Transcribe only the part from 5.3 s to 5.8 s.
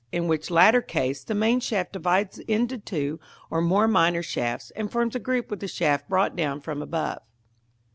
with the